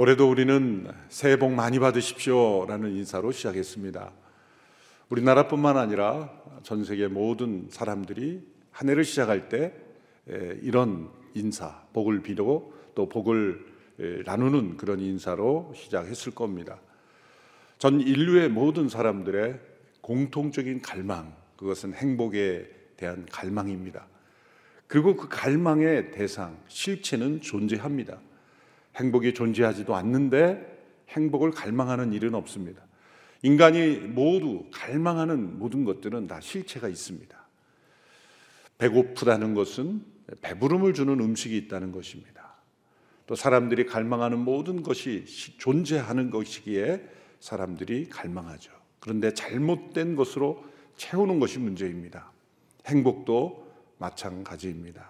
[0.00, 4.10] 올해도 우리는 새해 복 많이 받으십시오 라는 인사로 시작했습니다.
[5.10, 6.32] 우리나라뿐만 아니라
[6.62, 9.74] 전 세계 모든 사람들이 한 해를 시작할 때
[10.62, 13.62] 이런 인사, 복을 비고 또 복을
[14.24, 16.80] 나누는 그런 인사로 시작했을 겁니다.
[17.76, 19.60] 전 인류의 모든 사람들의
[20.00, 24.06] 공통적인 갈망, 그것은 행복에 대한 갈망입니다.
[24.86, 28.18] 그리고 그 갈망의 대상, 실체는 존재합니다.
[29.00, 32.82] 행복이 존재하지도 않는데 행복을 갈망하는 일은 없습니다.
[33.42, 37.36] 인간이 모두 갈망하는 모든 것들은 다 실체가 있습니다.
[38.78, 40.04] 배고프다는 것은
[40.42, 42.54] 배부름을 주는 음식이 있다는 것입니다.
[43.26, 45.24] 또 사람들이 갈망하는 모든 것이
[45.58, 47.02] 존재하는 것이기에
[47.40, 48.72] 사람들이 갈망하죠.
[49.00, 50.62] 그런데 잘못된 것으로
[50.96, 52.30] 채우는 것이 문제입니다.
[52.86, 53.66] 행복도
[53.98, 55.08] 마찬가지입니다.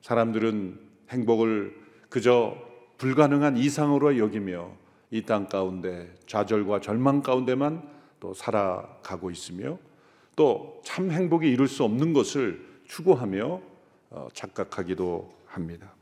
[0.00, 1.76] 사람들은 행복을
[2.08, 2.56] 그저
[2.98, 4.70] 불가능한 이상으로 여기며
[5.10, 7.88] 이 땅 가운데 좌절과 절망 가운데만
[8.20, 9.78] 또 살아가고 있으며
[10.36, 13.60] 또 참 행복이 이룰 수 없는 것을 추구하며
[14.10, 15.94] 어, 착각하기도 합니다.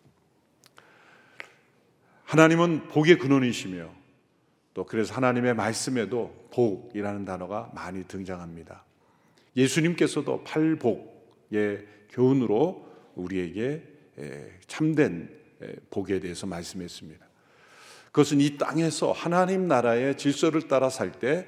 [2.24, 3.90] 하나님은 복의 근원이시며
[4.74, 8.84] 또 그래서 하나님의 말씀에도 복이라는 단어가 많이 등장합니다.
[9.56, 13.82] 예수님께서도 팔복의 교훈으로 우리에게
[14.66, 15.28] 참된
[15.90, 17.26] 복에 대해서 말씀했습니다.
[18.06, 21.46] 그것은 이 땅에서 하나님 나라의 질서를 따라 살 때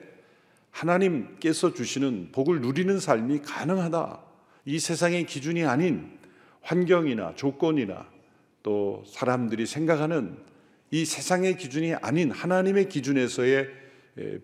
[0.70, 4.20] 하나님께서 주시는 복을 누리는 삶이 가능하다.
[4.64, 6.18] 이 세상의 기준이 아닌
[6.62, 8.10] 환경이나 조건이나
[8.62, 10.36] 또 사람들이 생각하는
[10.90, 13.68] 이 세상의 기준이 아닌 하나님의 기준에서의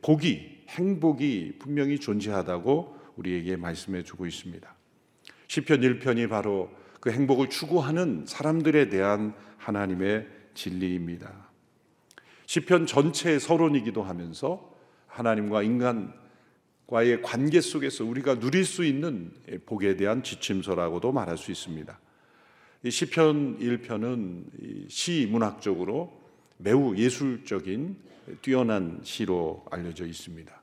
[0.02, 4.72] 복이 행복이 분명히 존재하다고 우리에게 말씀해 주고 있습니다.
[5.48, 6.70] 시편 1편이 바로
[7.00, 11.50] 그 행복을 추구하는 사람들에 대한 하나님의 진리입니다.
[12.46, 14.70] 시편 전체의 서론이기도 하면서
[15.06, 19.32] 하나님과 인간과의 관계 속에서 우리가 누릴 수 있는
[19.66, 21.98] 복에 대한 지침서라고도 말할 수 있습니다.
[22.82, 26.20] 이 시편 1편은 시 문학적으로
[26.56, 27.96] 매우 예술적인
[28.42, 30.59] 뛰어난 시로 알려져 있습니다.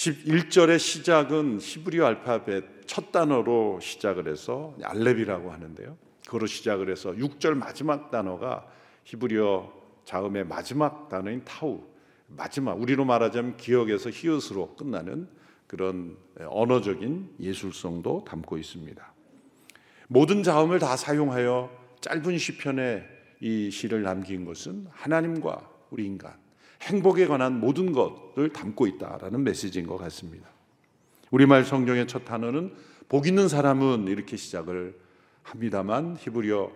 [0.00, 5.98] 11절의 시작은 히브리어 알파벳 첫 단어로 시작을 해서 알렙이라고 하는데요.
[6.26, 8.66] 그로 시작을 해서 6절 마지막 단어가
[9.04, 9.70] 히브리어
[10.06, 11.82] 자음의 마지막 단어인 타우
[12.28, 15.28] 마지막 우리로 말하자면 기억에서 히읗으로 끝나는
[15.66, 19.12] 그런 언어적인 예술성도 담고 있습니다.
[20.08, 23.04] 모든 자음을 다 사용하여 짧은 시편에
[23.40, 26.32] 이 시를 남긴 것은 하나님과 우리 인간
[26.82, 30.48] 행복에 관한 모든 것을 담고 있다라는 메시지인 것 같습니다.
[31.30, 32.74] 우리말 성경의 첫 단어는
[33.08, 34.98] 복 있는 사람은 이렇게 시작을
[35.42, 36.70] 합니다만 히브리어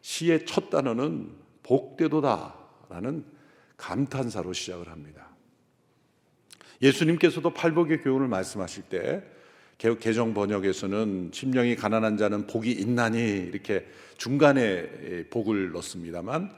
[0.00, 1.30] 시의 첫 단어는
[1.62, 3.24] 복되도다라는
[3.76, 5.28] 감탄사로 시작을 합니다.
[6.80, 9.22] 예수님께서도 팔복의 교훈을 말씀하실 때
[10.00, 13.86] 개정 번역에서는 심령이 가난한 자는 복이 있나니 이렇게
[14.16, 16.50] 중간에 복을 넣습니다만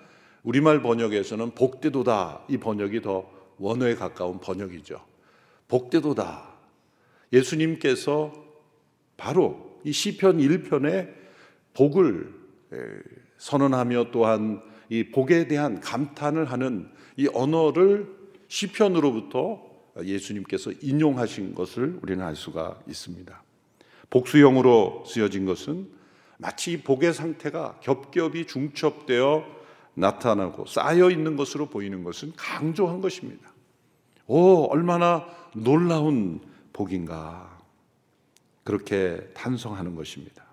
[0.42, 5.04] 우리말 번역에서는 복되도다 이 번역이 더 원어에 가까운 번역이죠.
[5.68, 6.48] 복되도다.
[7.32, 8.32] 예수님께서
[9.16, 11.14] 바로 이 시편 1편에
[11.74, 12.34] 복을
[13.38, 18.08] 선언하며 또한 이 복에 대한 감탄을 하는 이 언어를
[18.48, 19.62] 시편으로부터
[20.02, 23.42] 예수님께서 인용하신 것을 우리는 알 수가 있습니다.
[24.08, 25.88] 복수형으로 쓰여진 것은
[26.38, 29.59] 마치 복의 상태가 겹겹이 중첩되어
[30.00, 33.52] 나타나고 쌓여 있는 것으로 보이는 것은 강조한 것입니다.
[34.26, 36.40] 오, 얼마나 놀라운
[36.72, 37.58] 복인가.
[38.64, 40.44] 그렇게 탄성하는 것입니다.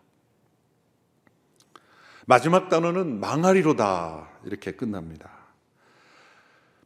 [2.25, 4.27] 마지막 단어는 망하리로다.
[4.45, 5.29] 이렇게 끝납니다.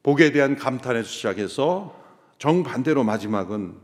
[0.03, 1.99] 복에 대한 감탄에서 시작해서
[2.37, 3.77] 정반대로 마지막은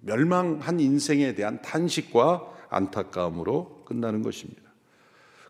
[0.00, 4.69] 멸망한 인생에 대한 탄식과 안타까움으로 끝나는 것입니다.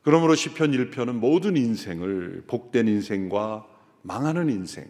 [0.03, 3.67] 그러므로 시편 1편은 모든 인생을 복된 인생과
[4.03, 4.87] 망하는 인생,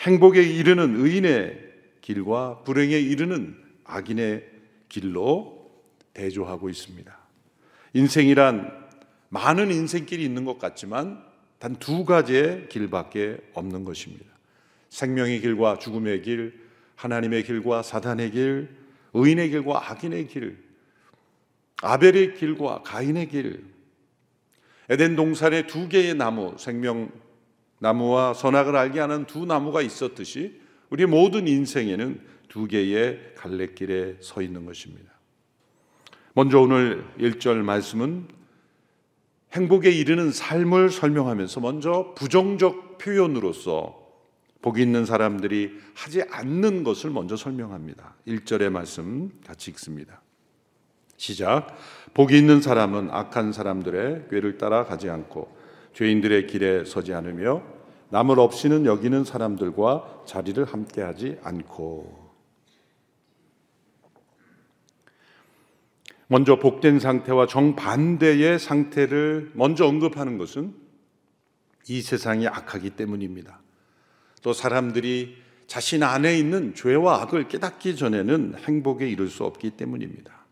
[0.00, 1.68] 행복에 이르는 의인의
[2.00, 4.48] 길과 불행에 이르는 악인의
[4.88, 5.70] 길로
[6.14, 7.18] 대조하고 있습니다.
[7.92, 8.86] 인생이란
[9.28, 11.22] 많은 인생길이 있는 것 같지만
[11.58, 14.24] 단 두 가지의 길밖에 없는 것입니다.
[14.90, 16.60] 생명의 길과 죽음의 길,
[16.94, 18.68] 하나님의 길과 사단의 길,
[19.12, 20.58] 의인의 길과 악인의 길,
[21.82, 23.64] 아벨의 길과 가인의 길,
[24.88, 27.10] 에덴 동산에 두 개의 나무, 생명
[27.78, 34.64] 나무와 선악을 알게 하는 두 나무가 있었듯이 우리 모든 인생에는 두 개의 갈래길에 서 있는
[34.64, 35.12] 것입니다.
[36.32, 38.28] 먼저 오늘 1절 말씀은
[39.52, 43.98] 행복에 이르는 삶을 설명하면서 먼저 부정적 표현으로서
[44.60, 48.16] 복이 있는 사람들이 하지 않는 것을 먼저 설명합니다.
[48.26, 50.20] 1절의 말씀 같이 읽습니다.
[51.18, 51.76] 시작.
[52.14, 55.54] 복이 있는 사람은 악한 사람들의 꾀를 따라 가지 않고
[55.92, 57.62] 죄인들의 길에 서지 않으며
[58.10, 62.28] 남을 없이는 여기는 사람들과 자리를 함께하지 않고
[66.28, 70.74] 먼저 복된 상태와 정반대의 상태를 먼저 언급하는 것은
[71.88, 73.60] 이 세상이 악하기 때문입니다.
[74.42, 75.36] 또 사람들이
[75.66, 80.47] 자신 안에 있는 죄와 악을 깨닫기 전에는 행복에 이를 수 없기 때문입니다.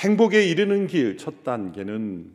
[0.00, 2.32] 행복에 이르는 길 첫 단계는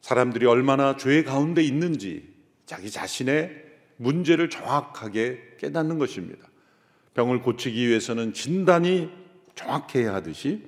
[0.00, 2.32] 사람들이 얼마나 죄 가운데 있는지
[2.66, 3.50] 자기 자신의
[3.96, 6.46] 문제를 정확하게 깨닫는 것입니다.
[7.14, 9.10] 병을 고치기 위해서는 진단이
[9.56, 10.62] 정확해야 하듯이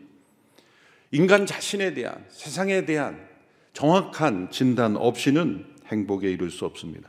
[1.12, 3.29] 인간 자신에 대한 세상에 대한
[3.73, 7.08] 정확한 진단 없이는 행복에 이를 수 없습니다.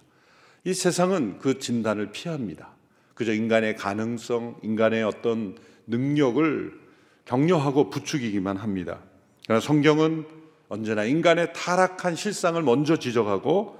[0.63, 2.75] 이 세상은 그 진단을 피합니다.
[3.15, 6.84] 그저 인간의 가능성, 인간의 어떤 능력을
[7.25, 9.00] 격려하고 부추기기만 합니다.
[9.45, 10.25] 그러나 성경은
[10.69, 13.77] 언제나 인간의 타락한 실상을 먼저 지적하고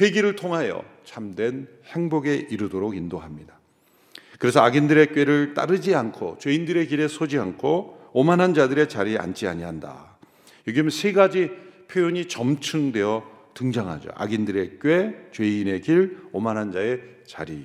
[0.00, 3.58] 회개를 통하여 참된 행복에 이르도록 인도합니다.
[4.38, 10.16] 그래서 악인들의 꾀를 따르지 않고 죄인들의 길에 서지 않고 오만한 자들의 자리에 앉지 아니한다.
[10.66, 11.50] 여기 세 가지
[11.88, 14.10] 표현이 점층되어 등장하죠.
[14.14, 17.64] 악인들의 꾀, 죄인의 길, 오만한 자의 자리.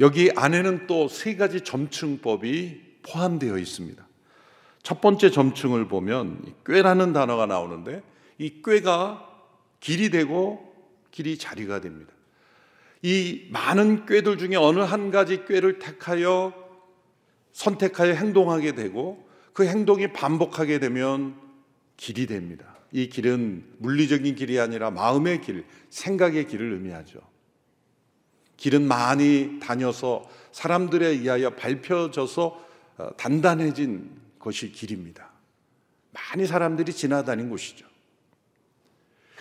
[0.00, 4.06] 여기 안에는 또 세 가지 점층법이 포함되어 있습니다.
[4.82, 8.02] 첫 번째 점층을 보면 꾀라는 단어가 나오는데
[8.38, 9.26] 이 꾀가
[9.80, 10.74] 길이 되고
[11.10, 12.12] 길이 자리가 됩니다.
[13.02, 16.52] 이 많은 꾀들 중에 어느 한 가지 꾀를 택하여
[17.52, 21.34] 선택하여 행동하게 되고 그 행동이 반복하게 되면
[21.96, 22.76] 길이 됩니다.
[22.92, 27.20] 이 길은 물리적인 길이 아니라 마음의 길, 생각의 길을 의미하죠.
[28.56, 32.66] 길은 많이 다녀서 사람들에 의하여 밟혀져서
[32.98, 35.30] 어, 단단해진 것이 길입니다.
[36.12, 37.86] 많이 사람들이 지나다닌 곳이죠.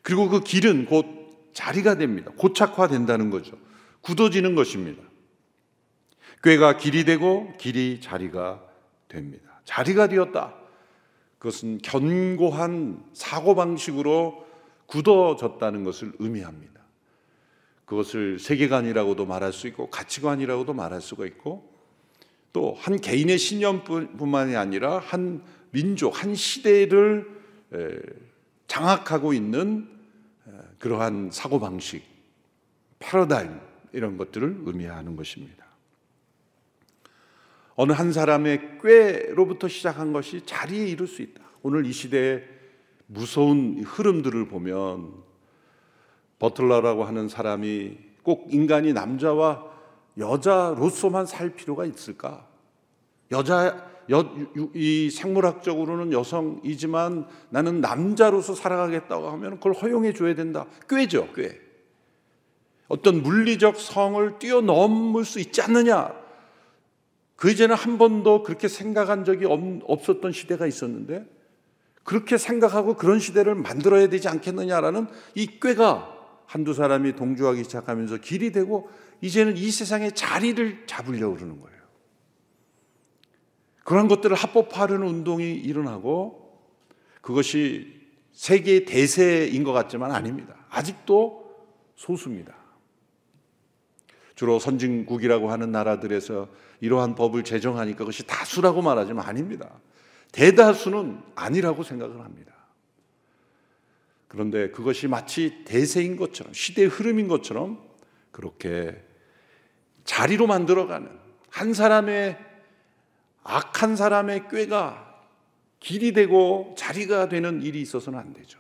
[0.04, 2.32] 그리고 그 길은 곧 자리가 됩니다.
[2.38, 3.58] 고착화된다는 거죠.
[4.02, 5.02] 굳어지는 것입니다.
[6.44, 8.62] 꾀가 길이 되고 길이 자리가
[9.08, 9.62] 됩니다.
[9.64, 10.54] 자리가 되었다.
[11.40, 14.46] 그것은 견고한 사고방식으로
[14.86, 16.82] 굳어졌다는 것을 의미합니다.
[17.86, 21.74] 그것을 세계관이라고도 말할 수 있고 가치관이라고도 말할 수가 있고
[22.52, 27.30] 또 한 개인의 신념뿐만이 아니라 한 민족, 한 시대를
[28.68, 29.90] 장악하고 있는
[30.80, 32.04] 그러한 사고방식,
[33.00, 33.60] 패러다임
[33.92, 35.66] 이런 것들을 의미하는 것입니다.
[37.76, 41.44] 어느 한 사람의 꾀로부터 시작한 것이 자리에 이룰 수 있다.
[41.62, 42.48] 오늘 이 시대의
[43.08, 45.25] 무서운 흐름들을 보면
[46.40, 49.66] 버틀러라고 하는 사람이 꼭 인간이 남자와
[50.18, 52.48] 여자로서만 살 필요가 있을까?
[53.32, 54.24] 여자 여,
[54.76, 60.68] 이 생물학적으로는 여성이지만 나는 남자로서 살아가겠다고 하면 그걸 허용해 줘야 된다.
[60.88, 61.60] 꾀죠, 꾀.
[62.88, 66.14] 어떤 물리적 성을 뛰어넘을 수 있지 않느냐?
[67.36, 69.46] 그 이전에 한 번도 그렇게 생각한 적이
[69.86, 71.26] 없었던 시대가 있었는데
[72.04, 76.15] 그렇게 생각하고 그런 시대를 만들어야 되지 않겠느냐라는 이 꾀가
[76.46, 78.90] 한두 사람이 동조하기 시작하면서 길이 되고
[79.22, 81.76] 이제는 이 세상에 자리를 잡으려고 그러는 거예요.
[83.84, 86.60] 그런 것들을 합법화하려는 운동이 일어나고
[87.22, 88.02] 그것이
[88.34, 90.56] 세계의 대세인 것 같지만 아닙니다.
[90.70, 91.46] 아직도
[91.96, 92.54] 소수입니다.
[94.36, 96.50] 주로 선진국이라고 하는 나라들에서
[96.82, 99.80] 이러한 법을 제정하니까 그것이 다수라고 말하지만 아닙니다.
[100.34, 102.55] 대다수는 아니라고 생각을 합니다.
[104.28, 107.82] 그런데 그것이 마치 대세인 것처럼 시대의 흐름인 것처럼
[108.32, 109.02] 그렇게
[110.04, 111.10] 자리로 만들어가는
[111.50, 112.38] 한 사람의
[113.44, 115.24] 악한 사람의 꾀가
[115.80, 118.60] 길이 되고 자리가 되는 일이 있어서는 안 되죠.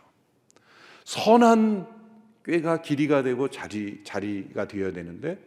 [1.03, 1.87] 선한
[2.45, 5.39] 꾀가 길이가 되고 자리 자리가 되어야 되는데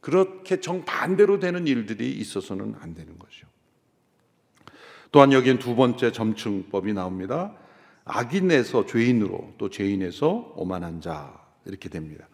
[0.00, 3.46] 그렇게 정반대로 되는 일들이 있어서는 안 되는 거죠.
[5.12, 7.54] 또한 여기엔 두 번째 점층법이 나옵니다.
[8.04, 11.32] 악인에서 죄인으로 또 죄인에서 오만한 자
[11.64, 12.26] 이렇게 됩니다.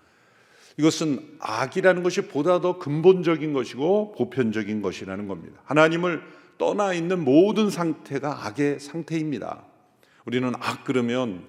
[0.79, 5.61] 이것은 악이라는 것이 보다 더 근본적인 것이고 보편적인 것이라는 겁니다.
[5.65, 6.23] 하나님을
[6.59, 9.65] 떠나 있는 모든 상태가 악의 상태입니다.
[10.27, 11.45] 우리는 악 그러면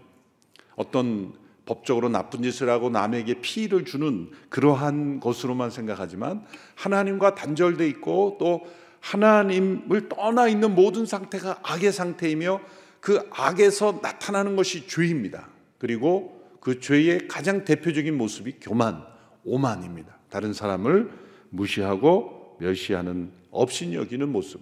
[0.76, 1.34] 어떤
[1.66, 6.46] 법적으로 나쁜 짓을 하고 남에게 피해를 주는 그러한 것으로만 생각하지만
[6.76, 8.66] 하나님과 단절돼 있고 또
[9.02, 12.62] 하나님을 떠나 있는 모든 상태가 악의 상태이며
[13.00, 15.50] 그 악에서 나타나는 것이 죄입니다.
[15.78, 19.06] 그리고 그 죄의 가장 대표적인 모습이 교만,
[19.44, 20.18] 오만입니다.
[20.30, 21.10] 다른 사람을
[21.50, 24.62] 무시하고 멸시하는 업신 여기는 모습.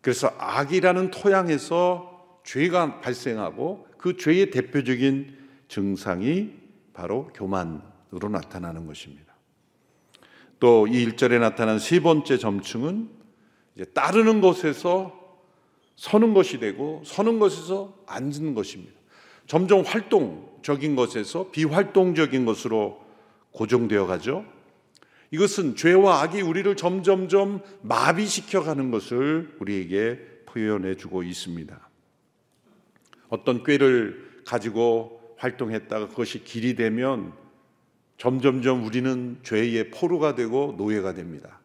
[0.00, 5.36] 그래서 악이라는 토양에서 죄가 발생하고 그 죄의 대표적인
[5.68, 6.52] 증상이
[6.92, 9.34] 바로 교만으로 나타나는 것입니다.
[10.58, 13.08] 또이 1절에 나타난 세 번째 점층은
[13.94, 15.19] 따르는 것에서
[16.00, 18.98] 서는 것이 되고 서는 것에서 앉는 것입니다.
[19.46, 23.04] 점점 활동적인 것에서 비활동적인 것으로
[23.50, 24.46] 고정되어 가죠.
[25.30, 31.90] 이것은 죄와 악이 우리를 점점점 마비시켜 가는 것을 우리에게 표현해 주고 있습니다.
[33.28, 37.34] 어떤 꾀를 가지고 활동했다가 그것이 길이 되면
[38.16, 41.60] 점점점 우리는 죄의 포로가 되고 노예가 됩니다.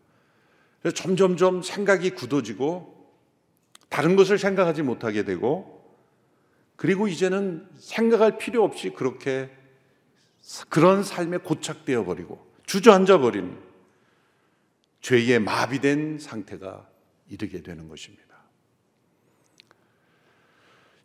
[0.93, 2.94] 점점점 생각이 굳어지고
[3.95, 5.81] 다른 것을 생각하지 못하게 되고
[6.75, 9.49] 그리고 이제는 생각할 필요 없이 그렇게
[10.67, 13.57] 그런 삶에 고착되어 버리고 주저앉아 버린
[14.99, 16.89] 죄에 마비된 상태가
[17.29, 18.35] 이르게 되는 것입니다.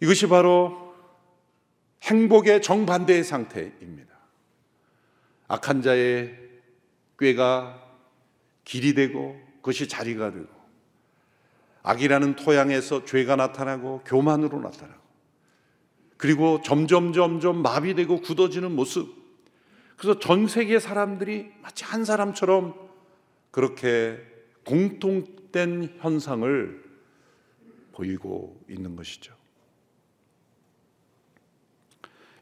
[0.01, 0.93] 이것이 바로
[2.03, 4.17] 행복의 정반대의 상태입니다.
[5.47, 6.37] 악한 자의
[7.21, 7.89] 꾀가
[8.65, 10.60] 길이 되고 그것이 자리가 되고
[11.83, 15.01] 악이라는 토양에서 죄가 나타나고 교만으로 나타나고
[16.17, 19.15] 그리고 점점 점점 마비되고 굳어지는 모습
[19.97, 22.75] 그래서 전 세계 사람들이 마치 한 사람처럼
[23.51, 24.19] 그렇게
[24.65, 26.85] 공통된 현상을
[27.93, 29.35] 보이고 있는 것이죠.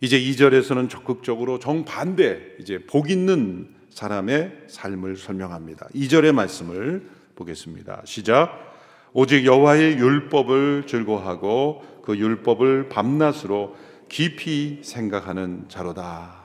[0.00, 5.88] 이제 2절에서는 적극적으로 정반대, 이제 복 있는 사람의 삶을 설명합니다.
[5.88, 8.02] 2절의 말씀을 보겠습니다.
[8.04, 8.67] 시작.
[9.12, 13.76] 오직 여호와의 율법을 즐거워하고 그 율법을 밤낮으로
[14.08, 16.38] 깊이 생각하는 자로다.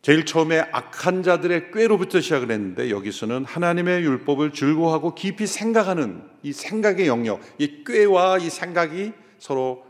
[0.00, 7.08] 제일 처음에 악한 자들의 꾀로부터 시작을 했는데 여기서는 하나님의 율법을 즐거워하고 깊이 생각하는 이 생각의
[7.08, 9.84] 영역, 이 꾀와 이 생각이 서로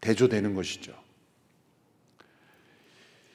[0.00, 0.92] 대조되는 것이죠.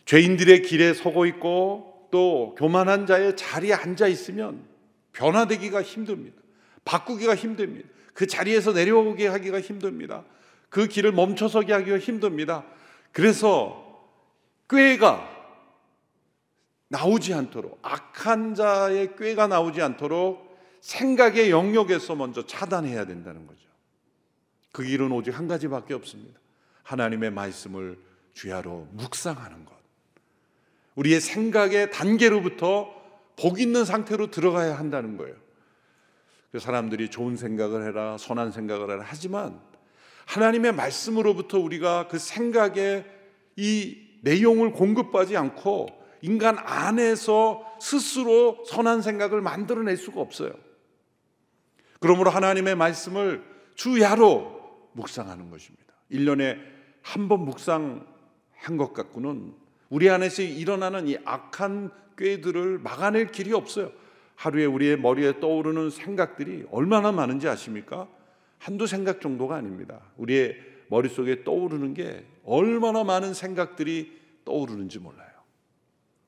[0.05, 4.70] 죄인들의 길에 서고 있고 또 교만한 자의 자리에 앉아 있으면
[5.13, 6.41] 변화되기가 힘듭니다.
[6.85, 7.87] 바꾸기가 힘듭니다.
[8.13, 10.23] 그 자리에서 내려오게 하기가 힘듭니다.
[10.69, 12.65] 그 길을 멈춰서게 하기가 힘듭니다.
[13.11, 14.09] 그래서
[14.69, 15.29] 꾀가
[16.87, 20.51] 나오지 않도록 악한 자의 꾀가 나오지 않도록
[20.81, 23.61] 생각의 영역에서 먼저 차단해야 된다는 거죠.
[24.71, 26.39] 그 길은 오직 한 가지밖에 없습니다.
[26.83, 27.99] 하나님의 말씀을
[28.33, 29.75] 주야로 묵상하는 것.
[30.95, 33.00] 우리의 생각의 단계로부터
[33.41, 35.35] 복 있는 상태로 들어가야 한다는 거예요.
[36.51, 39.59] 그 사람들이 좋은 생각을 해라, 선한 생각을 해라 하지만
[40.25, 43.05] 하나님의 말씀으로부터 우리가 그 생각의
[43.55, 45.87] 이 내용을 공급하지 않고
[46.21, 50.51] 인간 안에서 스스로 선한 생각을 만들어낼 수가 없어요.
[51.99, 53.43] 그러므로 하나님의 말씀을
[53.75, 55.85] 주야로 묵상하는 것입니다.
[56.11, 56.57] 1년에
[57.01, 59.55] 한 번 묵상한 것 갖고는
[59.89, 61.91] 우리 안에서 일어나는 이 악한
[62.21, 63.91] 꾀들을 막아낼 길이 없어요.
[64.35, 68.07] 하루에 우리의 머리에 떠오르는 생각들이 얼마나 많은지 아십니까?
[68.59, 70.01] 한두 생각 정도가 아닙니다.
[70.17, 70.55] 우리의
[70.87, 75.29] 머릿속에 떠오르는 게 얼마나 많은 생각들이 떠오르는지 몰라요.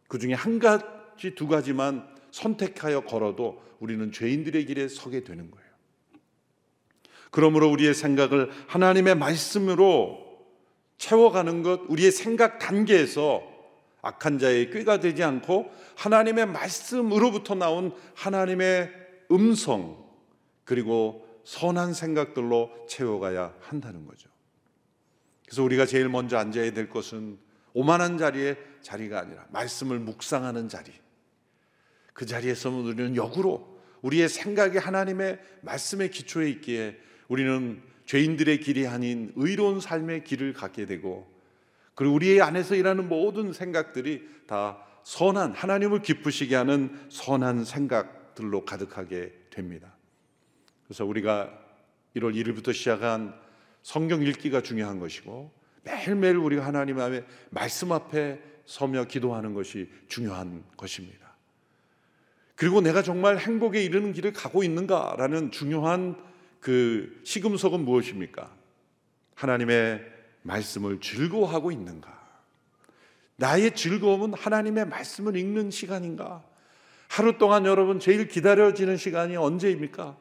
[0.08, 5.68] 그 중에 한 가지, 두 가지만 선택하여 걸어도 우리는 죄인들의 길에 서게 되는 거예요.
[7.30, 10.24] 그러므로 우리의 생각을 하나님의 말씀으로
[10.98, 13.53] 채워가는 것, 우리의 생각 단계에서
[14.04, 18.92] 악한 자의 꾀가 되지 않고 하나님의 말씀으로부터 나온 하나님의
[19.32, 20.04] 음성,
[20.66, 24.30] 그리고 선한 생각들로 채워가야 한다는 거죠.
[25.46, 27.40] 그래서 우리가 제일 먼저 앉아야 될 것은
[27.74, 30.92] 오만한 자리에 자리가 아니라 말씀을 묵상하는 자리.
[32.14, 36.98] 그 자리에서 우리는 역으로 우리의 생각이 하나님의 말씀의 기초에 있기에
[37.30, 41.33] 우리는 죄인들의 길이 아닌 의로운 삶의 길을 갖게 되고
[41.96, 49.96] 그리고 우리의 안에서 일하는 모든 생각들이 다 선한 하나님을 기쁘시게 하는 선한 생각들로 가득하게 됩니다.
[50.86, 51.52] 그래서 우리가
[52.16, 53.34] 1월 1일부터 시작한
[53.82, 55.52] 성경 읽기가 중요한 것이고
[55.84, 61.34] 매일매일 우리가 하나님 앞에 말씀 앞에 서며 기도하는 것이 중요한 것입니다.
[62.56, 66.16] 그리고 내가 정말 행복에 이르는 길을 가고 있는가라는 중요한
[66.60, 68.56] 그 시금석은 무엇입니까?
[69.36, 70.02] 하나님의
[70.44, 72.22] 말씀을 즐거워하고 있는가?
[73.36, 76.44] 나의 즐거움은 하나님의 말씀을 읽는 시간인가?
[77.10, 80.18] 하루 동안 여러분 제일 기다려지는 시간이 언제입니까?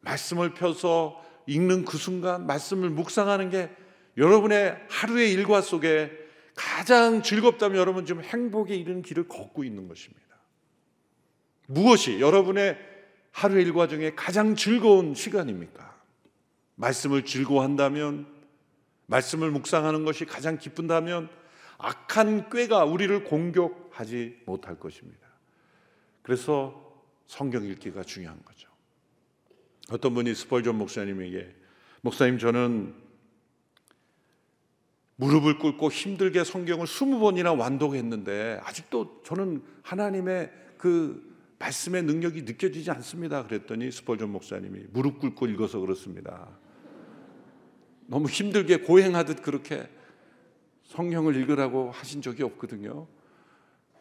[0.00, 3.70] 말씀을 펴서 읽는 그 순간 말씀을 묵상하는 게
[4.16, 6.10] 여러분의 하루의 일과 속에
[6.54, 10.26] 가장 즐겁다면 여러분 지금 행복에 이르는 길을 걷고 있는 것입니다.
[11.66, 12.78] 무엇이 여러분의
[13.32, 15.94] 하루의 일과 중에 가장 즐거운 시간입니까?
[16.76, 18.26] 말씀을 즐거워한다면,
[19.06, 21.28] 말씀을 묵상하는 것이 가장 기쁜다면,
[21.78, 25.26] 악한 꾀가 우리를 공격하지 못할 것입니다.
[26.22, 26.86] 그래서
[27.26, 28.68] 성경 읽기가 중요한 거죠.
[29.90, 31.54] 어떤 분이 스펄전 목사님에게
[32.00, 32.94] 목사님 저는
[35.16, 43.44] 무릎을 꿇고 힘들게 성경을 스무 번이나 완독했는데 아직도 저는 하나님의 그 말씀의 능력이 느껴지지 않습니다.
[43.44, 46.48] 그랬더니 스펄전 목사님이 무릎 꿇고 읽어서 그렇습니다.
[48.06, 49.88] 너무 힘들게 고행하듯 그렇게
[50.84, 53.06] 성경을 읽으라고 하신 적이 없거든요.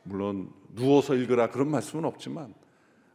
[0.03, 2.53] 물론 누워서 읽으라 그런 말씀은 없지만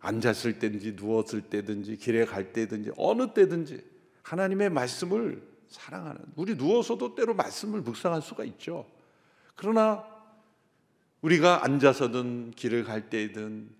[0.00, 3.84] 앉았을 때든지 누웠을 때든지 길에 갈 때든지 어느 때든지
[4.22, 8.86] 하나님의 말씀을 사랑하는 우리 누워서도 때로 말씀을 묵상할 수가 있죠.
[9.54, 10.04] 그러나
[11.20, 13.70] 우리가 앉아서든 길을 갈 때든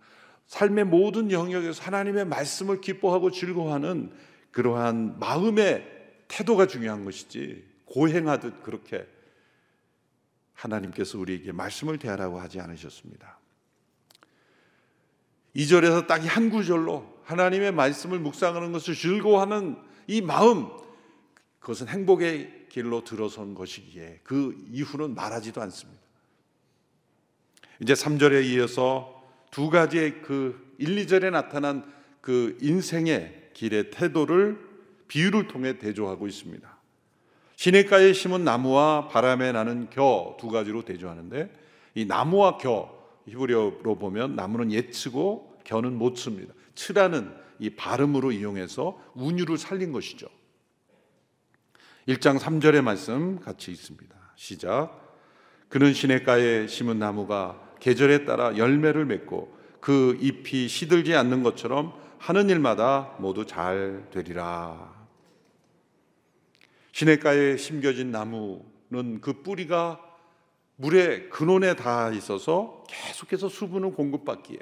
[0.47, 4.13] 삶의 모든 영역에서 하나님의 말씀을 기뻐하고 즐거워하는
[4.51, 6.00] 그러한 마음의
[6.31, 9.07] 태도가 중요한 것이지 고행하듯 그렇게
[10.55, 13.39] 하나님께서 우리에게 말씀을 대하라고 하지 않으셨습니다.
[15.57, 20.69] 2절에서 딱 한 구절로 하나님의 말씀을 묵상하는 것을 즐거워하는 이 마음
[21.59, 26.01] 그것은 행복의 길로 들어선 것이기에 그 이후는 말하지도 않습니다.
[27.81, 29.21] 이제 3절에 이어서
[29.51, 34.70] 두 가지의 그 1, 2절에 나타난 그 인생의 길의 태도를
[35.11, 36.79] 비유를 통해 대조하고 있습니다.
[37.57, 41.53] 시냇가에 심은 나무와 바람에 나는 겨 두 가지로 대조하는데
[41.97, 46.55] 이 나무와 겨 히브리어로 보면 나무는 예치고 겨는 못 씁니다.
[46.77, 50.29] 치라는 이 발음으로 이용해서 운율을 살린 것이죠.
[52.09, 54.17] 1장 3절의 말씀 같이 있습니다.
[54.37, 55.19] 시작.
[55.69, 63.15] 그는 시냇가에 심은 나무가 계절에 따라 열매를 맺고 그 잎이 시들지 않는 것처럼 하는 일마다
[63.19, 65.00] 모두 잘 되리라.
[66.93, 70.01] 시냇가에 심겨진 나무는 그 뿌리가
[70.77, 74.59] 물의 근원에 닿아 있어서 계속해서 수분을 공급받기에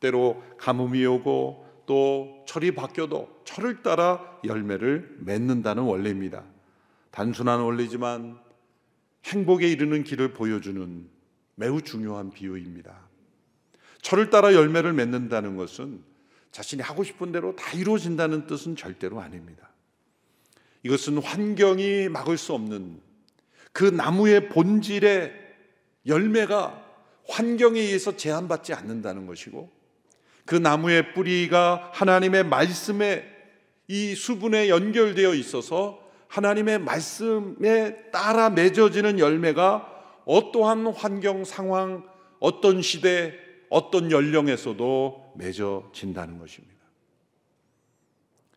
[0.00, 6.44] 때로 가뭄이 오고 또 철이 바뀌어도 철을 따라 열매를 맺는다는 원리입니다.
[7.10, 8.38] 단순한 원리지만
[9.24, 11.08] 행복에 이르는 길을 보여주는
[11.54, 13.08] 매우 중요한 비유입니다.
[14.02, 16.02] 철을 따라 열매를 맺는다는 것은
[16.52, 19.69] 자신이 하고 싶은 대로 다 이루어진다는 뜻은 절대로 아닙니다.
[20.82, 23.00] 이것은 환경이 막을 수 없는
[23.72, 25.32] 그 나무의 본질의
[26.06, 26.86] 열매가
[27.28, 29.70] 환경에 의해서 제한받지 않는다는 것이고
[30.44, 33.24] 그 나무의 뿌리가 하나님의 말씀에
[33.88, 42.04] 이 수분에 연결되어 있어서 하나님의 말씀에 따라 맺어지는 열매가 어떠한 환경 상황,
[42.38, 43.34] 어떤 시대,
[43.68, 46.79] 어떤 연령에서도 맺어진다는 것입니다.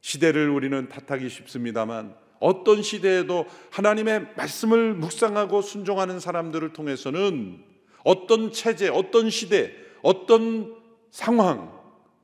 [0.03, 7.63] 시대를 우리는 탓하기 쉽습니다만 어떤 시대에도 하나님의 말씀을 묵상하고 순종하는 사람들을 통해서는
[8.03, 10.75] 어떤 체제, 어떤 시대, 어떤
[11.09, 11.71] 상황,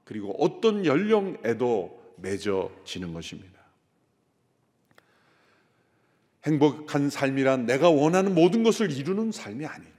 [0.04, 3.58] 그리고 어떤 연령에도 맺어지는 것입니다.
[6.46, 9.96] 행복한 삶이란 내가 원하는 모든 것을 이루는 삶이 아닙니다.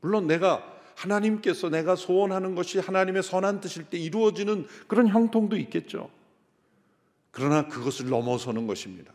[0.00, 0.64] 물론 내가
[0.96, 6.10] 하나님께서 내가 소원하는 것이 하나님의 선한 뜻일 때 이루어지는 그런 형통도 있겠죠.
[7.30, 9.12] 그러나 그것을 넘어서는 것입니다.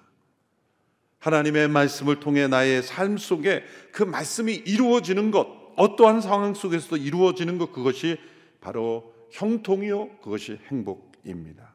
[1.19, 7.71] 하나님의 말씀을 통해 나의 삶 속에 그 말씀이 이루어지는 것, 어떠한 상황 속에서도 이루어지는 것,
[7.71, 8.17] 그것이
[8.61, 11.73] 바로 형통이요 그것이 행복입니다.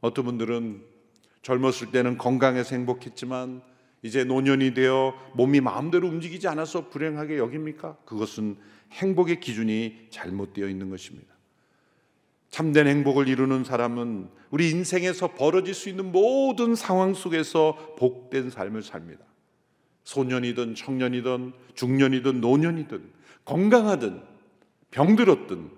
[0.00, 0.82] 어떤 분들은
[1.42, 3.62] 젊었을 때는 건강해서 행복했지만
[4.02, 7.96] 이제 노년이 되어 몸이 마음대로 움직이지 않아서 불행하게 여깁니까?
[8.04, 8.56] 그것은
[8.92, 11.37] 행복의 기준이 잘못되어 있는 것입니다.
[12.50, 19.24] 참된 행복을 이루는 사람은 우리 인생에서 벌어질 수 있는 모든 상황 속에서 복된 삶을 삽니다.
[20.04, 23.10] 소년이든 청년이든 중년이든 노년이든
[23.44, 24.22] 건강하든
[24.90, 25.70] 병들었든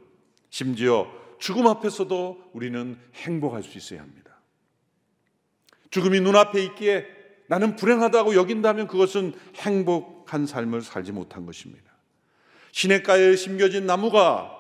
[0.51, 4.41] 심지어 죽음 앞에서도 우리는 행복할 수 있어야 합니다.
[5.91, 7.07] 죽음이 눈앞에 있기에
[7.49, 11.91] 나는 불행하다고 여긴다면 그것은 행복한 삶을 살지 못한 것입니다.
[12.71, 14.60] 시냇가에 심겨진 나무가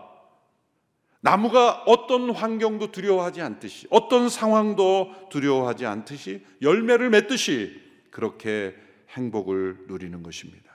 [1.20, 7.80] 나무가 어떤 환경도 두려워하지 않듯이 어떤 상황도 두려워하지 않듯이 열매를 맺듯이
[8.10, 8.74] 그렇게
[9.10, 10.70] 행복을 누리는 것입니다.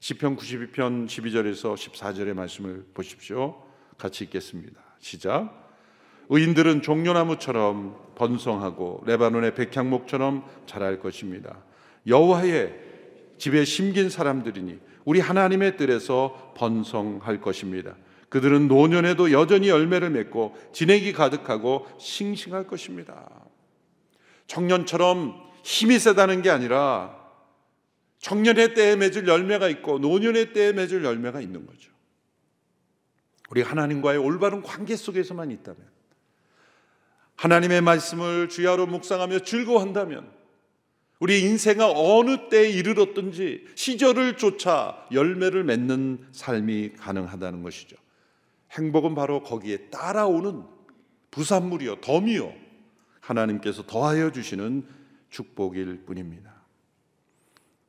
[0.00, 3.62] 시편 92편 12절에서 14절의 말씀을 보십시오.
[3.96, 4.80] 같이 읽겠습니다.
[4.98, 5.68] 시작.
[6.28, 11.64] 의인들은 종려나무처럼 번성하고 레바논의 백향목처럼 자랄 것입니다.
[12.06, 12.74] 여호와의
[13.38, 17.96] 집에 심긴 사람들이니 우리 하나님의 뜰에서 번성할 것입니다.
[18.28, 23.28] 그들은 노년에도 여전히 열매를 맺고 진액이 가득하고 싱싱할 것입니다.
[24.46, 27.16] 청년처럼 힘이 세다는 게 아니라
[28.20, 31.92] 청년의 때에 맺을 열매가 있고 노년의 때에 맺을 열매가 있는 거죠.
[33.50, 35.80] 우리 하나님과의 올바른 관계 속에서만 있다면
[37.36, 40.30] 하나님의 말씀을 주야로 묵상하며 즐거워한다면
[41.20, 47.96] 우리 인생가 어느 때에 이르렀든지 시절을 쫓아 열매를 맺는 삶이 가능하다는 것이죠.
[48.72, 50.64] 행복은 바로 거기에 따라오는
[51.30, 52.52] 부산물이요, 덤이요.
[53.20, 54.86] 하나님께서 더하여 주시는
[55.30, 56.52] 축복일 뿐입니다.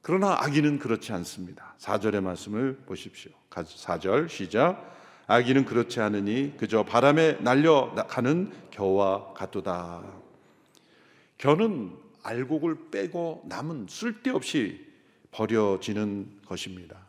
[0.01, 1.75] 그러나 아기는 그렇지 않습니다.
[1.79, 3.31] 4절의 말씀을 보십시오.
[3.49, 4.95] 4절 시작.
[5.27, 10.03] 아기는 그렇지 않으니 그저 바람에 날려가는 겨와 같도다.
[11.37, 14.87] 겨는 알곡을 빼고 남은 쓸데없이
[15.31, 17.08] 버려지는 것입니다.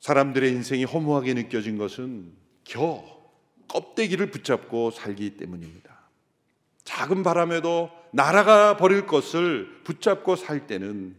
[0.00, 2.32] 사람들의 인생이 허무하게 느껴진 것은
[2.64, 3.04] 겨,
[3.68, 5.98] 껍데기를 붙잡고 살기 때문입니다.
[6.84, 11.16] 작은 바람에도 날아가 버릴 것을 붙잡고 살 때는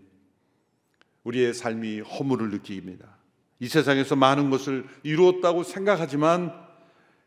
[1.23, 3.17] 우리의 삶이 허물을 느낍니다.
[3.59, 6.53] 이 세상에서 많은 것을 이루었다고 생각하지만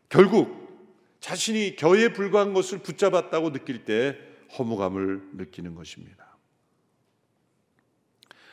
[0.09, 0.63] 결국
[1.19, 4.17] 자신이 겨에 불과한 것을 붙잡았다고 느낄 때
[4.57, 6.32] 허무감을 느끼는 것입니다.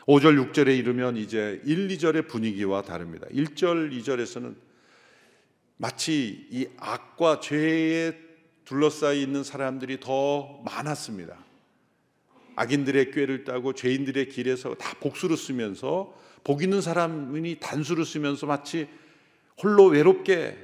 [0.06, 3.26] 5절, 6절에 이르면 이제 1, 2절의 분위기와 다릅니다.
[3.32, 4.54] 1절, 2절에서는
[5.76, 8.18] 마치 이 악과 죄에
[8.64, 11.36] 둘러싸여 있는 사람들이 더 많았습니다.
[12.56, 18.88] 악인들의 꾀를 따고 죄인들의 길에서 다 복수를 쓰면서 복 있는 사람이 단수를 쓰면서 마치
[19.62, 20.56] 홀로 외롭게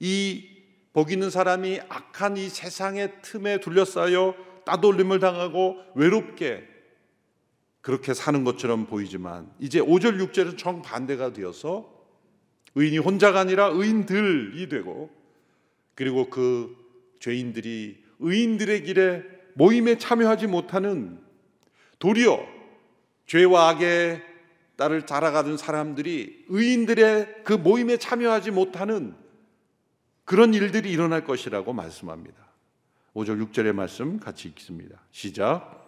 [0.00, 0.52] 이
[0.92, 4.34] 복 있는 사람이 악한 이 세상의 틈에 둘러싸여
[4.66, 6.68] 따돌림을 당하고 외롭게
[7.82, 11.92] 그렇게 사는 것처럼 보이지만 이제 5절 6절은 정반대가 되어서
[12.74, 15.10] 의인이 혼자가 아니라 의인들이 되고
[15.94, 16.74] 그리고 그
[17.20, 19.22] 죄인들이 의인들의 길에
[19.54, 21.20] 모임에 참여하지 못하는
[21.98, 22.46] 도리어
[23.26, 24.22] 죄와 악의
[24.76, 29.14] 딸을 자라가던 사람들이 의인들의 그 모임에 참여하지 못하는
[30.24, 32.40] 그런 일들이 일어날 것이라고 말씀합니다.
[33.14, 35.02] 5절 6절의 말씀 같이 읽습니다.
[35.10, 35.81] 시작.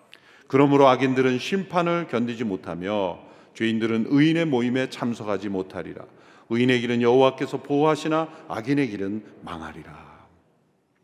[0.47, 3.19] 그러므로 악인들은 심판을 견디지 못하며
[3.55, 6.05] 죄인들은 의인의 모임에 참석하지 못하리라.
[6.51, 10.29] 의인의 길은 여호와께서 보호하시나 악인의 길은 망하리라.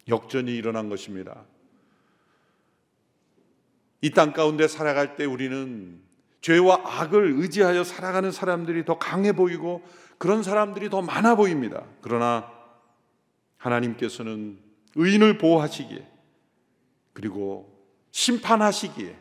[0.08, 1.44] 역전이 일어난 것입니다.
[4.02, 6.00] 이 땅 가운데 살아갈 때 우리는
[6.40, 9.82] 죄와 악을 의지하여 살아가는 사람들이 더 강해 보이고
[10.18, 11.84] 그런 사람들이 더 많아 보입니다.
[12.00, 12.50] 그러나
[13.58, 14.58] 하나님께서는
[14.96, 16.06] 의인을 보호하시기에
[17.12, 17.70] 그리고
[18.10, 19.16] 심판하시기에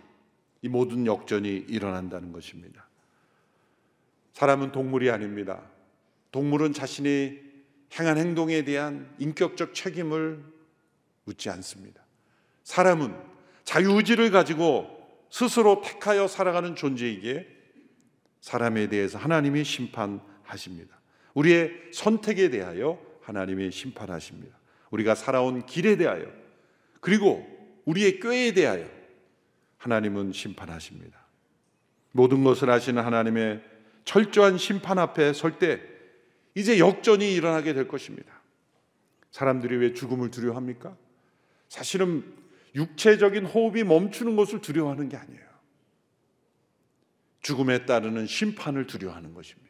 [0.61, 2.87] 이 모든 역전이 일어난다는 것입니다.
[4.33, 5.61] 사람은 동물이 아닙니다.
[6.31, 7.39] 동물은 자신이
[7.99, 10.43] 행한 행동에 대한 인격적 책임을
[11.25, 12.03] 묻지 않습니다.
[12.63, 13.15] 사람은
[13.63, 17.47] 자유의지를 가지고 스스로 택하여 살아가는 존재이기에
[18.41, 20.99] 사람에 대해서 하나님이 심판하십니다.
[21.33, 24.57] 우리의 선택에 대하여 하나님이 심판하십니다.
[24.91, 26.25] 우리가 살아온 길에 대하여
[26.99, 27.45] 그리고
[27.85, 28.98] 우리의 꾀에 대하여
[29.79, 31.17] 하나님은 심판하십니다.
[32.11, 33.63] 모든 것을 아시는 하나님의
[34.05, 35.81] 철저한 심판 앞에 설 때
[36.55, 38.41] 이제 역전이 일어나게 될 것입니다.
[39.31, 40.95] 사람들이 왜 죽음을 두려워합니까?
[41.69, 42.23] 사실은
[42.75, 45.49] 육체적인 호흡이 멈추는 것을 두려워하는 게 아니에요.
[47.41, 49.69] 죽음에 따르는 심판을 두려워하는 것입니다.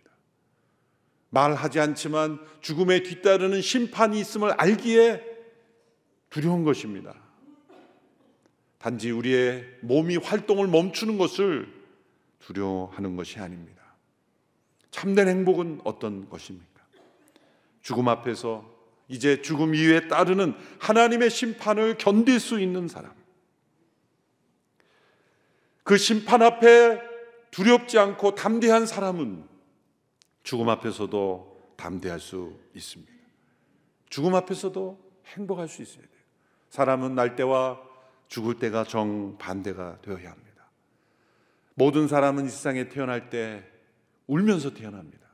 [1.29, 5.23] 말하지 않지만 죽음에 뒤따르는 심판이 있음을 알기에
[6.29, 7.13] 두려운 것입니다.
[8.79, 11.71] 단지 우리의 몸이 활동을 멈추는 것을
[12.39, 13.83] 두려워하는 것이 아닙니다.
[14.89, 16.81] 참된 행복은 어떤 것입니까?
[17.81, 18.65] 죽음 앞에서
[19.07, 23.13] 이제 죽음 이후에 따르는 하나님의 심판을 견딜 수 있는 사람.
[25.83, 27.01] 그 심판 앞에
[27.51, 29.43] 두렵지 않고 담대한 사람은
[30.43, 33.11] 죽음 앞에서도 담대할 수 있습니다.
[34.09, 36.19] 죽음 앞에서도 행복할 수 있어야 돼요.
[36.69, 37.88] 사람은 날 때와
[38.29, 40.69] 죽을 때가 정반대가 되어야 합니다.
[41.73, 43.63] 모든 사람은 이 세상에 태어날 때
[44.27, 45.27] 울면서 태어납니다.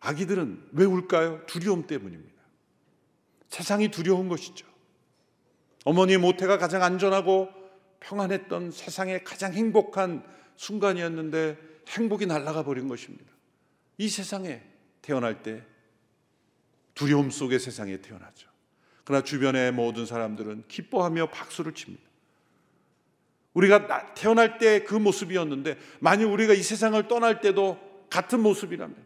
[0.00, 1.44] 아기들은 왜 울까요?
[1.46, 2.34] 두려움 때문입니다.
[3.48, 4.66] 세상이 두려운 것이죠.
[5.84, 7.48] 어머니의 모태가 가장 안전하고
[8.00, 10.24] 평안했던 세상의 가장 행복한
[10.56, 13.32] 순간이었는데 행복이 날아가 버린 것입니다.
[13.98, 14.62] 이 세상에
[15.02, 15.64] 태어날 때
[16.94, 18.53] 두려움 속의 세상에 태어나죠.
[19.04, 22.02] 그러나 주변의 모든 사람들은 기뻐하며 박수를 칩니다.
[23.52, 27.78] 우리가 태어날 때 그 모습이었는데 만약 우리가 이 세상을 떠날 때도
[28.10, 28.96] 같은 모습이라면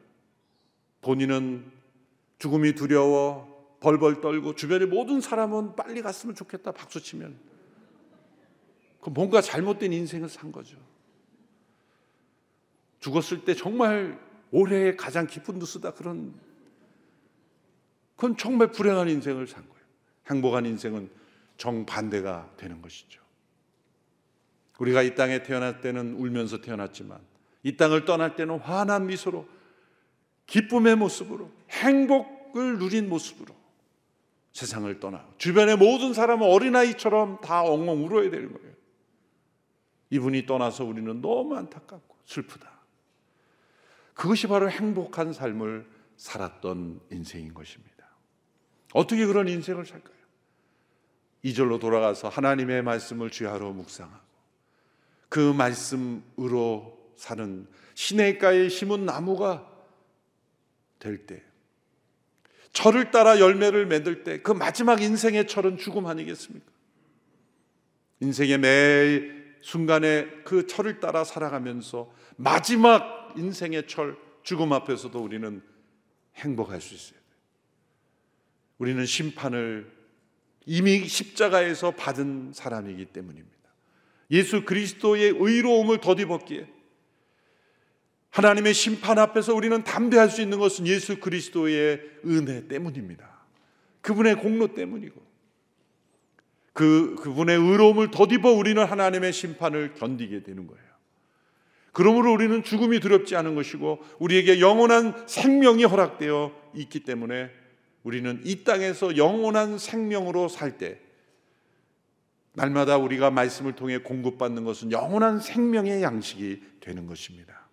[1.03, 1.71] 본인은
[2.39, 7.39] 죽음이 두려워 벌벌 떨고 주변의 모든 사람은 빨리 갔으면 좋겠다 박수 치면
[9.01, 10.77] 그 뭔가 잘못된 인생을 산 거죠.
[13.01, 14.19] 죽었을 때 정말
[14.51, 16.35] 올해의 가장 기쁜 뉴스다 그런
[18.17, 19.78] 그건 정말 불행한 인생을 산 거예요.
[20.31, 21.11] 행복한 인생은
[21.57, 23.21] 정반대가 되는 것이죠.
[24.79, 27.21] 우리가 이 땅에 태어날 때는 울면서 태어났지만
[27.63, 29.47] 이 땅을 떠날 때는 환한 미소로
[30.47, 33.55] 기쁨의 모습으로 행복을 누린 모습으로
[34.53, 38.73] 세상을 떠나 주변의 모든 사람은 어린아이처럼 다 엉엉 울어야 되는 거예요.
[40.11, 42.79] 이분이 떠나서 우리는 너무 안타깝고 슬프다.
[44.15, 45.87] 그것이 바로 행복한 삶을
[46.17, 48.09] 살았던 인생인 것입니다.
[48.95, 50.18] 어떻게 그런 인생을 살까요?
[51.43, 54.29] 이절로 돌아가서 하나님의 말씀을 주야로 묵상하고
[55.29, 59.69] 그 말씀으로 사는 시냇가에 심은 나무가
[60.99, 61.43] 될 때,
[62.73, 66.71] 철을 따라 열매를 맺을 때, 그 마지막 인생의 철은 죽음 아니겠습니까?
[68.21, 75.63] 인생의 매 순간에 그 철을 따라 살아가면서 마지막 인생의 철, 죽음 앞에서도 우리는
[76.37, 77.19] 행복할 수 있어요.
[78.79, 79.98] 우리는 심판을
[80.71, 83.57] 이미 십자가에서 받은 사람이기 때문입니다.
[84.31, 86.69] 예수 그리스도의 의로움을 덧입었기에
[88.29, 93.27] 하나님의 심판 앞에서 우리는 담대할 수 있는 것은 예수 그리스도의 은혜 때문입니다.
[94.03, 95.27] 그분의 공로 때문이고
[96.75, 100.85] 그 그분의 의로움을 덧입어 우리는 하나님의 심판을 견디게 되는 거예요.
[101.93, 107.51] 그러므로 우리는 죽음이 두렵지 않은 것이고 우리에게 영원한 생명이 허락되어 있기 때문에
[108.09, 110.99] 우리는 이 땅에서 영원한 생명으로 살 때
[112.55, 117.69] 날마다 우리가 말씀을 통해 공급받는 것은 영원한 생명의 양식이 되는 것입니다.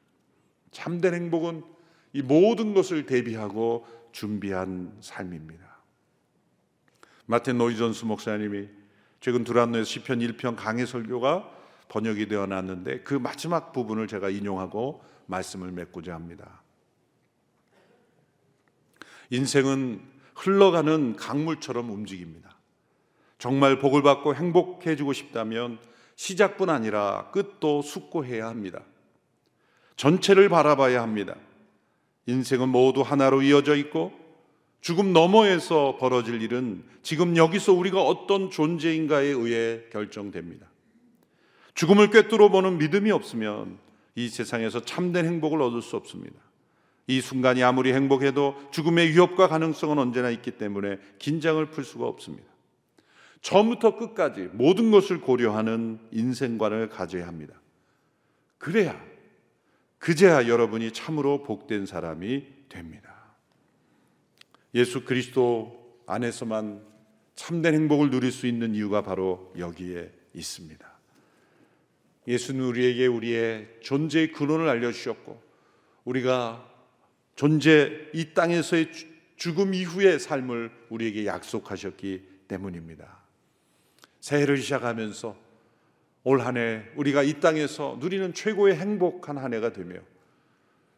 [0.72, 1.64] 참된 행복은
[2.12, 5.78] 이 모든 것을 대비하고 준비한 삶입니다.
[7.26, 8.68] 마틴 노이존스 목사님이
[9.22, 11.50] 최근 두란노에서 시편 1편 강해 설교가
[11.88, 16.62] 번역이 되어 놨는데 그 마지막 부분을 제가 인용하고 말씀을 맺고자 합니다.
[19.30, 22.56] 인생은 흘러가는 강물처럼 움직입니다.
[23.38, 25.80] 정말 복을 받고 행복해지고 싶다면
[26.16, 28.82] 시작뿐 아니라 끝도 숙고해야 합니다.
[29.96, 31.36] 전체를 바라봐야 합니다.
[32.28, 34.14] 인생은 모두 하나로 이어져 있고
[34.82, 40.68] 죽음 너머에서 벌어질 일은 지금 여기서 우리가 어떤 존재인가에 의해 결정됩니다.
[41.74, 43.80] 죽음을 꿰뚫어 보는 믿음이 없으면
[44.16, 46.40] 이 세상에서 참된 행복을 얻을 수 없습니다.
[47.08, 52.48] 이 순간이 아무리 행복해도 죽음의 위협과 가능성은 언제나 있기 때문에 긴장을 풀 수가 없습니다.
[53.42, 57.54] 처음부터 끝까지 모든 것을 고려하는 인생관을 가져야 합니다.
[58.58, 59.00] 그래야,
[60.00, 63.14] 그제야 여러분이 참으로 복된 사람이 됩니다.
[64.74, 66.84] 예수 그리스도 안에서만
[67.36, 70.96] 참된 행복을 누릴 수 있는 이유가 바로 여기에 있습니다.
[72.28, 75.40] 예수는 우리에게 우리의 존재의 근원을 알려주셨고,
[76.06, 76.75] 우리가
[77.36, 78.92] 존재 이 땅에서의
[79.36, 83.18] 죽음 이후의 삶을 우리에게 약속하셨기 때문입니다.
[84.22, 85.36] 새해를 시작하면서
[86.24, 90.00] 올 한 해 우리가 이 땅에서 누리는 최고의 행복한 한 해가 되며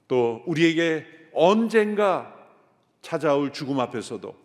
[0.08, 2.34] 또 우리에게 언젠가
[3.02, 4.36] 찾아올 죽음 앞에서도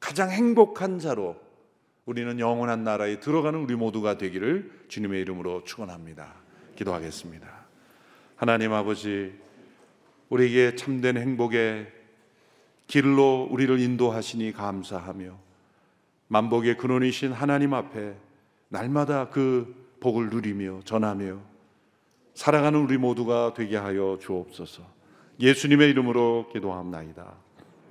[0.00, 1.36] 가장 행복한 자로
[2.06, 6.34] 우리는 영원한 나라에 들어가는 우리 모두가 되기를 주님의 이름으로 축원합니다.
[6.76, 7.66] 기도하겠습니다.
[8.36, 9.38] 하나님 아버지
[10.32, 11.92] 우리에게 참된 행복의
[12.86, 15.36] 길로 우리를 인도하시니 감사하며
[16.28, 18.14] 만복의 근원이신 하나님 앞에
[18.70, 21.38] 날마다 그 복을 누리며 전하며
[22.32, 24.82] 사랑하는 우리 모두가 되게 하여 주옵소서.
[25.38, 27.34] 예수님의 이름으로 기도합나이다.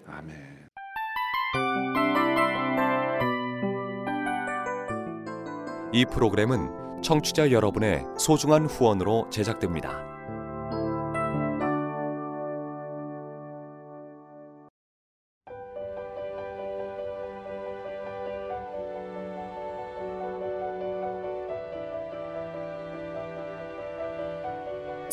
[0.07, 0.67] 아멘.
[5.93, 10.10] 이 프로그램은 청취자 여러분의 소중한 후원으로 제작됩니다.